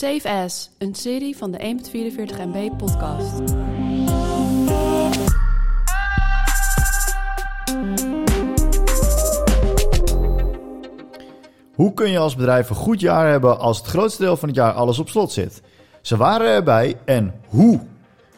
[0.00, 3.52] Safe As, een serie van de 1.44 MB podcast.
[11.74, 14.56] Hoe kun je als bedrijf een goed jaar hebben als het grootste deel van het
[14.56, 15.62] jaar alles op slot zit?
[16.00, 17.80] Ze waren erbij en hoe?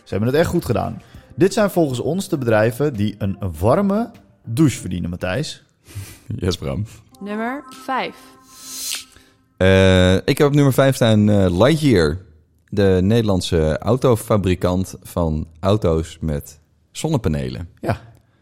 [0.02, 1.02] Ze hebben het echt goed gedaan.
[1.34, 4.10] Dit zijn volgens ons de bedrijven die een warme
[4.44, 5.64] douche verdienen, Matthijs.
[6.36, 6.86] Yes, Bram.
[7.20, 8.14] Nummer 5.
[9.62, 12.18] Eh, ik heb op nummer 5 staan eh, Lightyear.
[12.68, 16.60] De Nederlandse autofabrikant van auto's met
[16.90, 17.68] zonnepanelen.
[17.80, 18.00] Ja,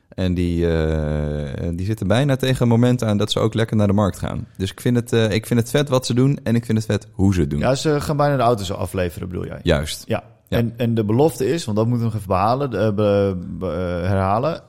[0.08, 3.86] En die, eh, die zitten bijna tegen een moment aan dat ze ook lekker naar
[3.86, 4.46] de markt gaan.
[4.56, 6.86] Dus ik vind, het, ik vind het vet wat ze doen en ik vind het
[6.86, 7.58] vet hoe ze het doen.
[7.58, 9.60] ja ze gaan bijna de auto's afleveren, bedoel jij?
[9.62, 10.04] Juist.
[10.06, 10.22] Ja.
[10.48, 10.58] Ja.
[10.58, 13.66] En, en de belofte is, want dat moeten we nog even behalen, de- be- be-
[13.66, 14.62] eh, herhalen,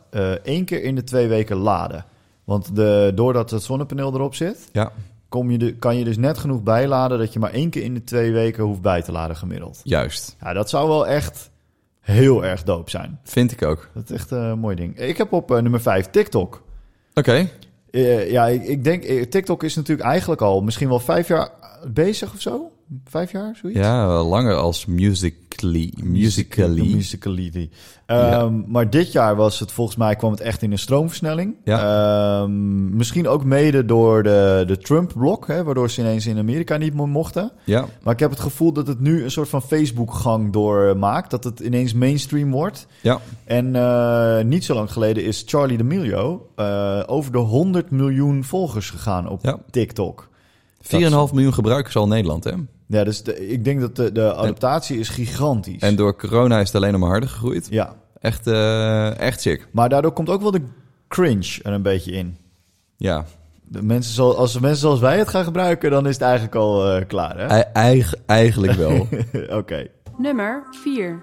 [0.43, 2.05] één keer in de twee weken laden.
[2.43, 4.91] Want de, doordat het zonnepaneel erop zit, Ja,
[5.31, 7.93] kom je de, kan je dus net genoeg bijladen dat je maar één keer in
[7.93, 9.81] de twee weken hoeft bij te laden gemiddeld.
[9.83, 10.35] juist.
[10.41, 11.51] Ja, dat zou wel echt
[11.99, 13.19] heel erg dope zijn.
[13.23, 13.89] Vind ik ook.
[13.93, 14.99] Dat is echt eh, een mooi ding.
[14.99, 16.63] Ik heb op eh, nummer 5 TikTok.
[17.13, 17.47] Oké.
[17.91, 21.49] Eh, ja, ik, ik denk, eh, TikTok is natuurlijk eigenlijk al misschien wel vijf jaar
[21.87, 22.71] bezig of zo.
[23.05, 23.79] Vijf jaar, zoiets?
[23.79, 25.93] Ja, langer als Musically.
[26.03, 26.93] Musically.
[26.95, 27.69] Musically.
[28.05, 31.55] Ehm, Maar dit jaar was het volgens mij kwam het echt in een stroomversnelling.
[31.63, 37.07] Ehm, misschien ook mede door de, de Trump-blok, waardoor ze ineens in Amerika niet meer
[37.07, 37.51] mochten.
[37.63, 41.31] Ja, Maar ik heb het gevoel dat het nu een soort van Facebook-gang doormaakt.
[41.31, 42.87] Dat het ineens mainstream wordt.
[43.01, 43.19] ja.
[43.45, 48.89] En eh, niet zo lang geleden is Charlie D'Amelio eh over de 100 miljoen volgers
[48.89, 49.57] gegaan op Ja.
[49.69, 50.29] TikTok.
[50.81, 52.51] 4,5 miljoen gebruikers al in Nederland, hè?
[52.87, 55.81] Ja, dus de- ik denk dat de, de adaptatie is gigantisch.
[55.81, 57.67] En door corona is het alleen nog maar harder gegroeid.
[57.69, 59.67] ja, Echt, eh, echt sick.
[59.71, 60.61] maar daardoor komt ook wel de
[61.07, 62.37] cringe er een beetje in.
[62.97, 63.25] Ja,
[63.63, 66.87] De mensen zo, als mensen zoals wij het gaan gebruiken, dan is het eigenlijk al
[66.95, 67.45] eh, klaar, hè?
[67.73, 69.07] Eig- eigenlijk wel.
[69.59, 69.87] Oké.
[70.17, 71.21] Nummer 4.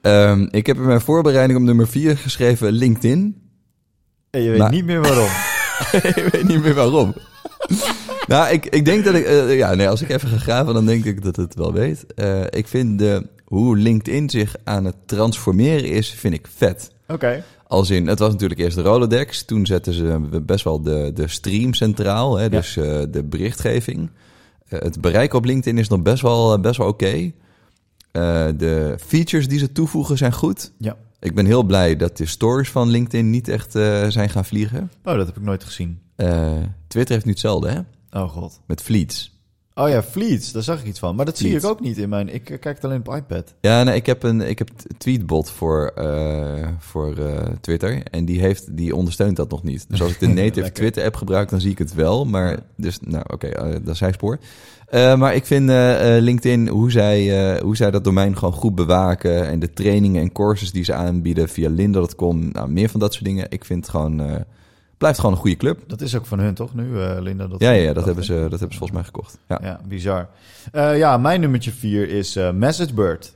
[0.00, 3.42] Ehm, ik heb in mijn voorbereiding op nummer 4 geschreven LinkedIn.
[4.30, 5.28] En je weet Maar- niet meer waarom.
[6.16, 7.14] ik weet niet meer waarom.
[8.26, 9.24] nou, ik, ik denk dat ik...
[9.24, 12.06] eh, ja, nee, als ik even ga graven, dan denk ik dat het wel weet.
[12.14, 16.90] Eh, ik vind de, hoe LinkedIn zich aan het transformeren is, vind ik vet.
[17.08, 17.44] Oké.
[17.66, 19.44] Als in, het was natuurlijk eerst de Rolodex.
[19.44, 22.36] Toen zetten ze best wel de, de stream centraal.
[22.38, 24.10] Hè, dus eh, de berichtgeving.
[24.68, 27.32] Het bereik op LinkedIn is nog best wel, best wel oké.
[28.56, 30.72] De features die ze toevoegen zijn goed.
[30.78, 30.96] Ja.
[31.20, 33.72] Ik ben heel blij dat de stories van LinkedIn niet echt
[34.08, 34.90] zijn gaan vliegen.
[35.04, 35.98] Oh, dat heb ik nooit gezien.
[36.16, 36.52] Eh,
[36.96, 37.80] Twitter heeft nu hetzelfde, hè?
[38.20, 38.60] Oh god.
[38.66, 39.34] Met fleets.
[39.74, 41.16] Oh ja, Fleets, daar zag ik iets van.
[41.16, 42.34] Maar dat zie ik ook niet in mijn...
[42.34, 43.54] Ik eh, kijk het alleen op iPad.
[43.60, 44.68] Ja, nee, ik heb een ik heb
[44.98, 48.02] tweetbot voor, eh, voor eh, Twitter.
[48.10, 49.86] En die, heeft, die ondersteunt dat nog niet.
[49.88, 50.72] Dus als ik de native.
[50.72, 52.24] Twitter-app gebruik, dan zie ik het wel.
[52.24, 53.50] Maar, dus, nou, oké,
[53.84, 54.38] dat is zijspoor.
[54.90, 55.70] Maar ik vind
[56.22, 59.46] LinkedIn, hoe zij, hoe zij dat domein gewoon goed bewaken...
[59.46, 62.48] en de trainingen en courses die ze aanbieden via Linda.com...
[62.52, 63.46] nou, meer van dat soort dingen.
[63.48, 64.44] Ik vind het gewoon...
[64.98, 65.80] blijft gewoon een goede club.
[65.86, 67.46] Dat is ook van hun, toch, nu, eh, Linda?
[67.46, 69.38] Dat Ja, ja, dat, hebben ze, dat hebben ze volgens mij gekocht.
[69.48, 69.58] Ja.
[69.62, 70.28] Ja, bizar.
[70.72, 73.34] Eh, ja, mijn nummertje vier is eh, MessageBird.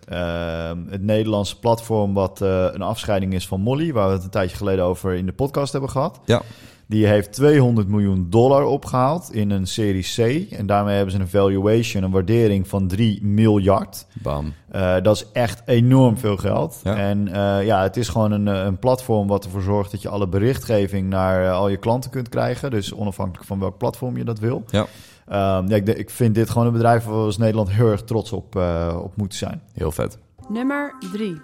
[0.88, 3.92] Het Nederlandse platform wat een afscheiding is van Molly...
[3.92, 6.20] waar we het een tijdje geleden over in de podcast hebben gehad.
[6.24, 6.42] Ja.
[6.90, 10.50] Die heeft 200 miljoen dollar opgehaald in een serie C.
[10.52, 14.06] En daarmee hebben ze een valuation, een waardering van 3 miljard.
[14.22, 14.52] Bam.
[14.68, 16.80] Eh, dat is echt enorm veel geld.
[16.84, 16.96] Ja.
[16.96, 20.08] En eh, ja, het is gewoon een, eh, een platform wat ervoor zorgt dat je
[20.08, 22.70] alle berichtgeving naar al je klanten kunt krijgen.
[22.70, 24.64] Dus onafhankelijk van welk platform je dat wil.
[24.70, 24.86] Ja.
[25.28, 27.90] Ehm, ja, ik, denk- ik vind dit gewoon een bedrijf waar we als Nederland heel
[27.90, 29.60] erg trots op, eh, op moeten zijn.
[29.74, 30.18] Heel vet.
[30.48, 31.40] Nummer 3.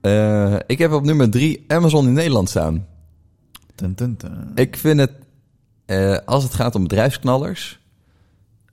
[0.00, 2.86] Eh, ik heb op nummer drie Amazon in Nederland staan.
[4.54, 5.12] Ik vind het,
[5.84, 7.80] eh, als het gaat om bedrijfsknallers,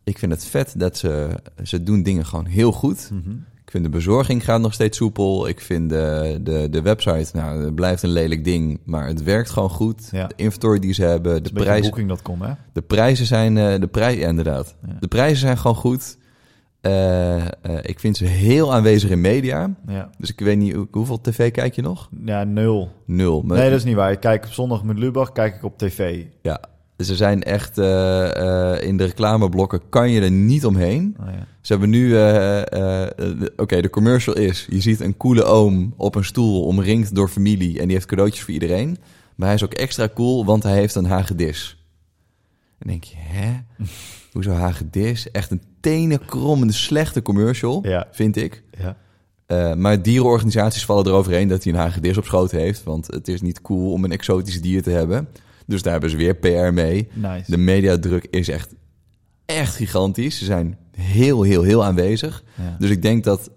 [0.03, 1.29] ik vind het vet dat ze,
[1.63, 3.09] ze doen dingen gewoon heel goed.
[3.11, 3.31] Mhm.
[3.65, 5.47] Ik vind de bezorging gaat nog steeds soepel.
[5.47, 9.49] Ik vind de, de, de website, nou, het blijft een lelijk ding, maar het werkt
[9.49, 10.07] gewoon goed.
[10.11, 10.27] Ja.
[10.27, 12.53] De inventory die ze hebben, de, Booking.com, hè?
[12.73, 14.75] de prijzen zijn, eh, de prijs, ja, inderdaad.
[14.87, 14.97] Ja.
[14.99, 16.17] De prijzen zijn gewoon goed.
[16.83, 17.45] Eh, eh,
[17.81, 19.73] ik vind ze heel aanwezig in media.
[19.87, 22.09] Ja, Dus ik weet niet, hoe- hoeveel tv kijk je nog?
[22.25, 22.89] ja nul.
[23.05, 23.41] Nul.
[23.41, 24.11] Maar- Nee, dat is niet waar.
[24.11, 26.23] Ik kijk op zondag met Lubach, kijk ik op tv.
[26.41, 26.59] Ja,
[26.97, 31.15] ze zijn echt eh, in de reclameblokken kan je er niet omheen.
[31.19, 31.45] Oh, ja.
[31.61, 32.07] Ze hebben nu,
[33.55, 37.79] oké, de commercial is, je ziet een coole oom op een stoel omringd door familie
[37.79, 38.97] en die heeft cadeautjes voor iedereen.
[39.35, 41.82] Maar hij is ook extra cool, want hij heeft een hagedis.
[42.83, 43.51] En denk je, hè?
[44.31, 45.31] Hoezo hagedis?
[45.31, 48.07] Echt een tenenkrommende slechte commercial, Ja.
[48.11, 48.63] vind ik.
[48.77, 48.97] Ja.
[49.45, 52.83] Eh, maar dierenorganisaties vallen eroverheen dat hij een hagedis op schoot heeft.
[52.83, 55.27] Want het is niet cool om een exotisch dier te hebben.
[55.65, 57.07] Dus daar hebben ze weer PR mee.
[57.13, 57.51] Nice.
[57.51, 58.73] De mediadruk is echt
[59.45, 60.37] echt gigantisch.
[60.37, 62.43] Ze zijn heel, heel, heel aanwezig.
[62.57, 62.75] Ja.
[62.79, 63.49] Dus ik denk dat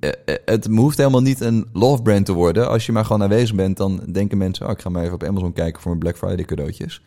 [0.00, 2.68] eh, eh, het hoeft helemaal niet een love brand te worden.
[2.68, 4.66] Als je maar gewoon aanwezig bent, dan denken mensen...
[4.66, 7.02] Oh, ik ga maar even op Amazon kijken voor mijn Black Friday cadeautjes.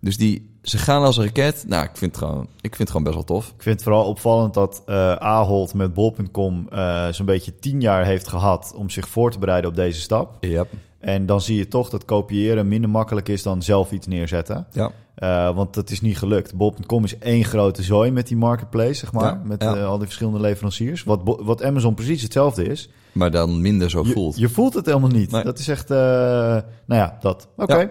[0.00, 1.64] Dus die, ze gaan als een raket.
[1.66, 3.46] Nou, ik vind het gewoon, ik vind het gewoon best wel tof.
[3.46, 8.04] Ik vind het vooral opvallend dat eh Ahold met bol.com eh, zo'n beetje tien jaar
[8.04, 10.36] heeft gehad om zich voor te bereiden op deze stap.
[10.40, 10.64] Ja.
[10.98, 14.66] En dan zie je toch dat kopiëren minder makkelijk is dan zelf iets neerzetten.
[14.72, 14.90] Ja.
[15.14, 16.54] Eh, want dat is niet gelukt.
[16.54, 19.24] Bol.com is één grote zooi met die marketplace, zeg maar.
[19.24, 19.84] Ja, met ja.
[19.84, 21.04] al die verschillende leveranciers.
[21.04, 22.90] Wat, wat Amazon precies hetzelfde is.
[23.12, 24.38] Maar dan minder zo voelt.
[24.38, 25.30] je voelt het helemaal niet.
[25.30, 25.44] Nee.
[25.44, 25.88] Dat is echt...
[25.88, 27.48] nou ja, dat.
[27.56, 27.90] Oké.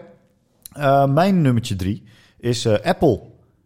[0.78, 2.04] Eh, mijn nummertje drie
[2.40, 3.22] is eh, Apple.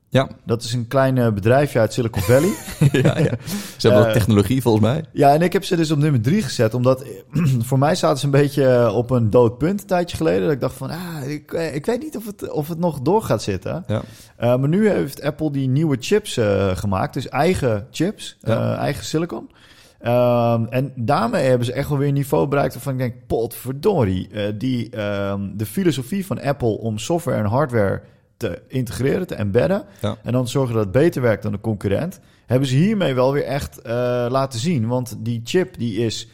[0.10, 0.30] Ja.
[0.46, 2.54] Dat is een klein eh, bedrijfje uit Silicon Valley.
[3.04, 3.32] ja, ja.
[3.78, 5.04] Ze hebben Eh, technologie volgens mij.
[5.14, 7.06] Ja, en ik heb ze dus op nummer drie gezet, omdat
[7.70, 10.42] voor mij zaten ze een beetje op een dood punt een tijdje geleden.
[10.44, 13.22] Dat ik dacht van, ah, ik, ik weet niet of het, of het nog door
[13.24, 13.84] gaat zitten.
[13.88, 14.02] Ja.
[14.58, 16.40] Maar nu heeft Apple die nieuwe chips
[16.74, 18.76] gemaakt, dus eigen chips, Ja.
[18.78, 19.50] eigen silicon.
[20.02, 24.28] Ehm, en daarmee hebben ze echt wel weer een niveau bereikt waarvan ik denk, potverdorie,
[24.32, 28.02] eh die, ehm, de filosofie van Apple om software en hardware
[28.38, 30.18] te integreren, te embedden, Ja.
[30.24, 33.44] en dan zorgen dat het beter werkt dan de concurrent, hebben ze hiermee wel weer
[33.46, 33.94] echt eh,
[34.30, 34.88] laten zien.
[34.88, 36.28] Want die chip die is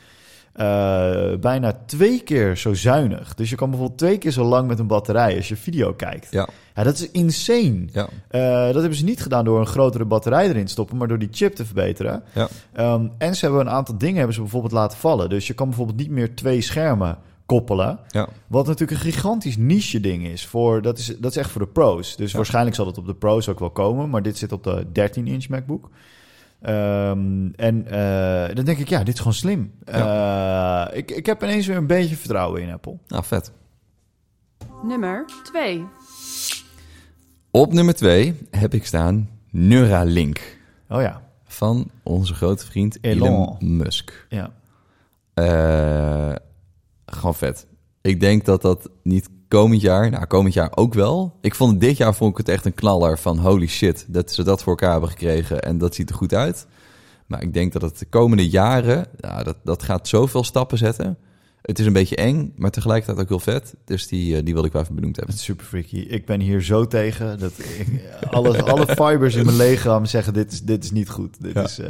[0.57, 3.33] eh, bijna twee keer zo zuinig.
[3.33, 6.27] Dus je kan bijvoorbeeld twee keer zo lang met een batterij als je video kijkt.
[6.31, 6.47] Ja.
[6.75, 7.85] Ja, dat is insane.
[7.91, 8.07] Ja.
[8.27, 11.19] Eh, dat hebben ze niet gedaan door een grotere batterij erin te stoppen, maar door
[11.19, 12.23] die chip te verbeteren.
[12.33, 12.47] Ja.
[12.73, 15.29] Ehm, en ze hebben een aantal dingen hebben ze bijvoorbeeld laten vallen.
[15.29, 17.99] Dus je kan bijvoorbeeld niet meer twee schermen koppelen.
[18.09, 18.27] Ja.
[18.47, 20.45] Wat natuurlijk een gigantisch niche ding is.
[20.45, 22.15] Voor, dat, is dat is echt voor de pro's.
[22.15, 22.37] Dus Ja.
[22.37, 24.09] waarschijnlijk zal het op de pro's ook wel komen.
[24.09, 25.89] Maar dit zit op de 13-inch MacBook.
[26.61, 29.73] Ehm, en eh, dan denk ik, ja, dit is gewoon slim.
[29.85, 32.97] Eh, ik, ik heb ineens weer een beetje vertrouwen in Apple.
[33.07, 33.51] Nou, vet.
[34.83, 35.85] Nummer 2.
[37.51, 40.57] Op nummer twee heb ik staan Neuralink.
[40.89, 43.27] Oh ja, Van onze grote vriend Elon.
[43.27, 44.25] Elon Musk.
[44.29, 44.51] ja.
[45.33, 46.35] Eh,
[47.05, 47.67] gewoon vet.
[48.01, 51.37] Ik denk dat dat niet komend jaar, nou komend jaar ook wel.
[51.41, 54.31] Ik vond het dit jaar vond ik het echt een knaller van holy shit dat
[54.31, 56.67] ze dat voor elkaar hebben gekregen en dat ziet er goed uit.
[57.27, 61.17] Maar ik denk dat het de komende jaren, ja, dat, dat gaat zoveel stappen zetten.
[61.61, 63.75] Het is een beetje eng, maar tegelijkertijd ook heel vet.
[63.85, 65.35] Dus die, eh, die wilde ik wel even benoemd hebben.
[65.35, 65.97] super freaky.
[65.97, 67.39] Ik ben hier zo tegen.
[67.39, 67.87] Dat ik,
[68.29, 71.41] alle, alle fibers in mijn lichaam zeggen: dit is, dit is niet goed.
[71.41, 71.63] Dit Ja.
[71.63, 71.89] is, eh,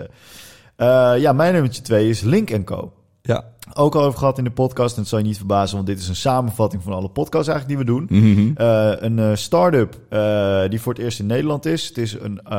[1.13, 2.93] eh, ja, mijn nummertje twee is Link Co.
[3.27, 3.43] Ja.
[3.73, 4.95] Ook al over gehad in de podcast.
[4.95, 7.79] En het zal je niet verbazen, want dit is een samenvatting van alle podcasts eigenlijk
[7.79, 8.19] die we doen.
[8.19, 8.51] Mhm.
[8.55, 11.87] Eh, een eh, start-up eh, die voor het eerst in Nederland is.
[11.87, 12.51] Het is een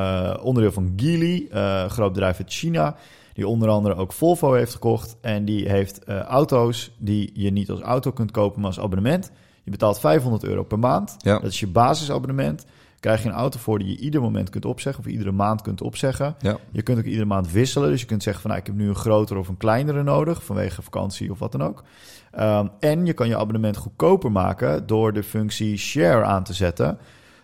[0.43, 2.97] onderdeel van Geely, een groot bedrijf uit China.
[3.32, 5.17] Die onder andere ook Volvo heeft gekocht.
[5.20, 9.31] En die heeft auto's die je niet als auto kunt kopen, maar als abonnement.
[9.64, 11.14] Je betaalt 500 euro per maand.
[11.19, 11.38] Ja.
[11.38, 12.64] Dat is je basisabonnement.
[13.00, 15.83] Krijg je een auto voor die je ieder moment kunt opzeggen of iedere maand kunt
[15.83, 16.35] opzeggen.
[16.41, 16.56] Ja.
[16.71, 17.91] Je kunt ook iedere maand wisselen.
[17.91, 20.45] Dus je kunt zeggen van nou, ik heb nu een grotere of een kleinere nodig
[20.45, 21.85] vanwege vakantie of wat dan ook.
[22.31, 26.99] Ehm, en je kan je abonnement goedkoper maken door de functie share aan te zetten.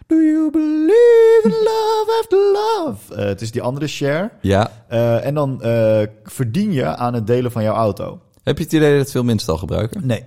[0.06, 3.15] Do you believe in love after love?
[3.15, 4.31] Eh, het is die andere share.
[4.41, 4.71] ja.
[4.89, 8.21] Eh, en dan eh, verdien je aan het delen van jouw auto.
[8.43, 10.06] Heb je het idee dat veel mensen het al gebruiken?
[10.06, 10.25] Nee,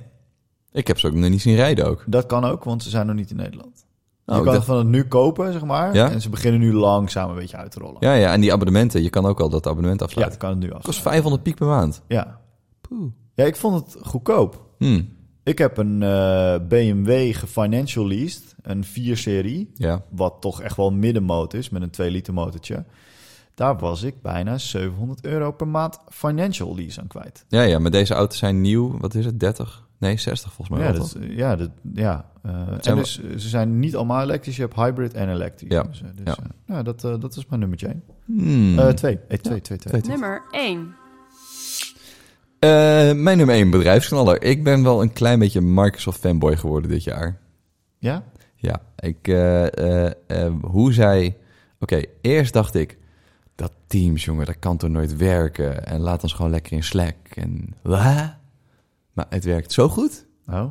[0.71, 2.03] Ik heb ze ook nog niet zien rijden ook.
[2.07, 3.85] dat kan ook, want ze zijn nog niet in Nederland.
[4.29, 5.93] Oh, je ik kan van het nu kopen, zeg maar.
[5.95, 6.11] Ja?
[6.11, 7.97] En ze beginnen nu langzaam een beetje uit te rollen.
[7.99, 10.39] Ja, ja, en die abonnementen, je kan ook al dat abonnement Ja, afsluiten.
[10.39, 10.83] dat kan het nu Het af.
[10.83, 12.01] kost 500 piek per maand.
[12.07, 12.39] Ja.
[12.81, 13.11] Poeh.
[13.33, 14.65] ja, ik vond het goedkoop.
[14.77, 15.09] Hmm.
[15.43, 20.01] Ik heb een eh, BMW gefinancial leased, een 4-serie, Ja.
[20.09, 22.85] wat toch echt wel middenmoot is met een 2 liter motortje.
[23.55, 27.45] Daar was ik bijna 700 euro per maand financial lease aan kwijt.
[27.47, 28.97] Ja, ja, maar deze auto's zijn nieuw.
[28.99, 29.39] Wat is het?
[29.39, 29.86] 30?
[29.99, 30.87] Nee, 60 volgens mij.
[30.87, 32.25] ja, dat, ja, dat, ja.
[32.43, 32.51] eh,
[32.81, 35.71] en dus, eh, ze zijn niet allemaal elektrisch, je hebt hybrid en elektrisch.
[35.71, 36.75] Ja, Dus, eh, dus, ja.
[36.75, 38.03] ja, dat, dat is mijn nummertje 1.
[38.25, 38.79] Hmm.
[38.79, 39.19] Eh twee.
[39.27, 40.01] Eh, twee, twee, twee.
[40.01, 40.11] Twee.
[40.11, 40.95] Nummer 1.
[42.59, 42.69] Eh,
[43.13, 44.41] mijn nummer 1 bedrijfsknaller.
[44.43, 47.39] Ik ben wel een klein beetje Microsoft fanboy geworden dit jaar.
[47.99, 48.23] Ja?
[48.55, 51.37] Ja, ik, eh, eh, eh, hoe zij...
[51.79, 52.97] Oké, eerst dacht ik...
[53.55, 55.85] Dat Teams, jongen, dat kan toch nooit werken?
[55.85, 57.15] En laat ons gewoon lekker in Slack.
[57.33, 57.73] En...
[57.81, 58.35] Wat?
[59.17, 60.25] Maar het werkt zo goed.
[60.47, 60.65] Oh,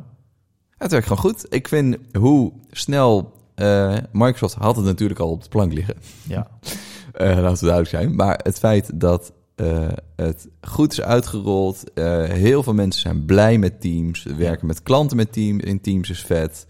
[0.77, 1.45] Het werkt gewoon goed.
[1.49, 3.33] Ik vind hoe snel...
[3.55, 5.95] eh, Microsoft had het natuurlijk al op de plank liggen.
[6.27, 6.47] ja.
[7.13, 8.15] Eh, laten we duidelijk zijn.
[8.15, 11.83] Maar het feit dat eh, het goed is uitgerold.
[12.29, 14.23] heel veel mensen zijn blij met Teams.
[14.23, 15.63] Werken met klanten met Teams.
[15.63, 16.67] In Teams is vet.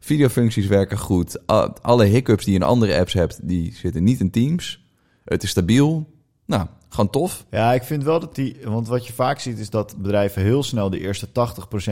[0.00, 1.46] Videofuncties werken goed.
[1.82, 4.84] Alle hiccups die je in andere apps hebt, die zitten niet in Teams.
[5.24, 6.06] Het is stabiel.
[6.50, 7.44] Nou, gewoon tof.
[7.50, 8.56] Ja, ik vind wel dat die...
[8.64, 11.30] Want wat je vaak ziet is dat bedrijven heel snel de eerste 80%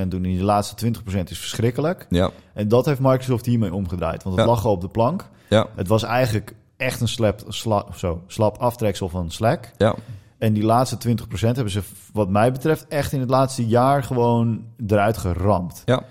[0.09, 0.25] doen...
[0.25, 0.91] en de laatste 20%
[1.25, 2.07] is verschrikkelijk.
[2.09, 4.23] Ja, En dat heeft Microsoft hiermee omgedraaid.
[4.23, 4.51] Want het Ja.
[4.51, 5.29] lag al op de plank.
[5.49, 9.71] ja, Het was eigenlijk echt een slap, sla, zo, slap aftreksel van Slack.
[9.77, 9.95] Ja.
[10.39, 14.65] En die laatste 20% hebben ze, wat mij betreft, echt in het laatste jaar gewoon
[14.87, 15.83] eruit geramd.
[15.85, 16.03] Ja.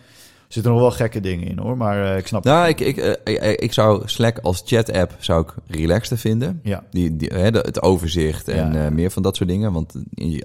[0.48, 2.98] Er zitten nog wel gekke dingen in hoor, maar eh, ik snap Nou, ik, ik,
[2.98, 3.12] eh,
[3.52, 6.60] ik, ik zou Slack als chat-app zou ik relaxter vinden.
[6.64, 6.84] Ja.
[6.92, 8.86] Die, die, hè, het overzicht en Ja.
[8.86, 9.72] eh, meer van dat soort dingen.
[9.74, 9.94] Want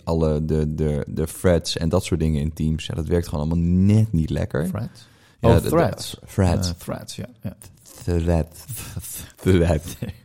[0.04, 3.44] alle de, de, de threads en dat soort dingen in Teams, ja, dat werkt gewoon
[3.48, 4.68] allemaal net niet lekker.
[4.68, 5.08] Threads.
[5.40, 6.16] Ja, oh, de- de- threads.
[6.34, 6.72] threads.
[6.78, 7.26] Threads, ja.
[7.42, 7.56] ja.
[8.04, 8.64] Thread.
[9.36, 9.96] Thread.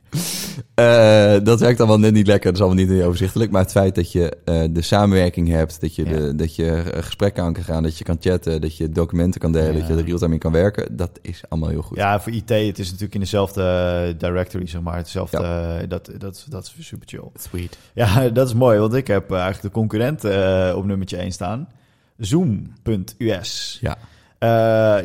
[0.77, 2.45] Eh, dat werkt allemaal net niet lekker.
[2.45, 3.51] Dat is allemaal niet heel overzichtelijk.
[3.51, 6.11] Maar het feit dat je eh, de samenwerking hebt, dat je, Ja.
[6.11, 9.39] de, dat je eh, gesprekken aan kan gaan, dat je kan chatten, dat je documenten
[9.41, 9.79] kan delen, Ja.
[9.79, 11.97] dat je er real-time in kan werken, dat is allemaal heel goed.
[11.97, 14.95] Ja, voor IT, het is natuurlijk in dezelfde directory, zeg maar.
[14.97, 17.29] Hetzelfde, dat, dat, dat is super chill.
[17.35, 17.77] Sweet.
[17.93, 21.67] Ja, dat is mooi, want ik heb eigenlijk de concurrent eh, op nummertje 1 staan.
[22.17, 23.77] Zoom.us.
[23.81, 23.97] Ja.
[24.39, 24.49] Eh,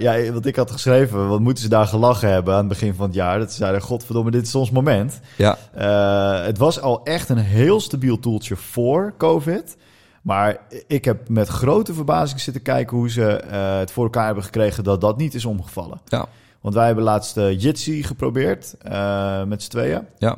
[0.01, 3.07] ja, wat ik had geschreven, wat moeten ze daar gelachen hebben aan het begin van
[3.07, 3.39] het jaar?
[3.39, 5.21] Dat ze zeiden, godverdomme, dit is ons moment.
[5.37, 5.59] Ja.
[5.73, 9.77] Eh, het was al echt een heel stabiel toeltje voor COVID.
[10.23, 14.45] Maar ik heb met grote verbazing zitten kijken hoe ze eh, het voor elkaar hebben
[14.45, 16.01] gekregen dat dat niet is omgevallen.
[16.05, 16.27] Ja.
[16.61, 20.07] Want wij hebben laatst uh, Jitsi geprobeerd uh, met z'n tweeën.
[20.19, 20.37] Ja.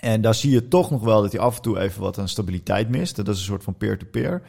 [0.00, 2.28] En daar zie je toch nog wel dat hij af en toe even wat aan
[2.28, 3.16] stabiliteit mist.
[3.16, 4.40] Dat is een soort van peer-to-peer.
[4.40, 4.42] -peer.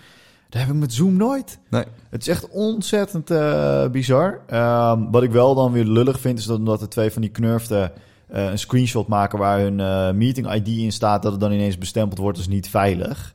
[0.49, 1.59] Dat heb ik met Zoom nooit.
[1.69, 1.83] Nee.
[2.09, 4.39] Het is echt ontzettend uh, bizar.
[4.53, 7.31] Um, wat ik wel dan weer lullig vind, is dat omdat er twee van die
[7.31, 7.91] knurfden
[8.33, 11.77] uh, een screenshot maken waar hun uh, meeting ID in staat, dat het dan ineens
[11.77, 13.33] bestempeld wordt als niet veilig.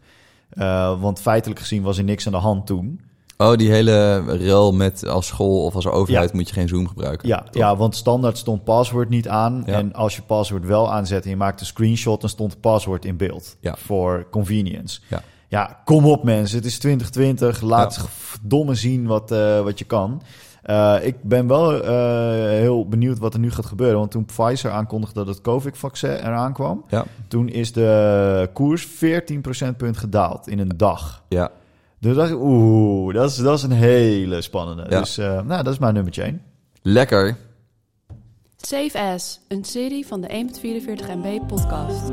[1.00, 3.00] Want feitelijk gezien was er niks aan de hand toen.
[3.36, 6.36] Oh, die hele rel met als school of als overheid ja.
[6.36, 7.28] moet je geen Zoom gebruiken.
[7.28, 9.62] Ja, ja, want standaard stond password niet aan.
[9.66, 9.72] Ja.
[9.72, 13.16] En als je password wel aanzet en je maakt een screenshot, dan stond password in
[13.16, 13.56] beeld.
[13.60, 13.74] Ja.
[13.78, 15.00] Voor convenience.
[15.08, 15.22] Ja.
[15.52, 16.56] Ja, kom op mensen.
[16.56, 17.60] Het is 2020.
[17.60, 18.02] Laat ja.
[18.08, 20.22] verdomme zien wat, uh, wat je kan.
[20.66, 21.88] Uh, ik ben wel uh,
[22.48, 23.98] heel benieuwd wat er nu gaat gebeuren.
[23.98, 26.84] Want toen Pfizer aankondigde dat het COVID-vaccin eraan kwam...
[26.88, 27.04] Ja.
[27.28, 31.22] toen is de koers 14 procentpunt gedaald in een dag.
[31.28, 31.50] Ja.
[31.98, 34.86] Dus dacht ik, oeh, dat is, dat is een hele spannende.
[34.88, 34.98] Ja.
[34.98, 36.42] Dus uh, nou, dat is mijn nummertje 1.
[36.82, 37.36] Lekker.
[38.56, 40.46] Save As, een serie van de
[40.98, 42.10] 1.44 MB podcast.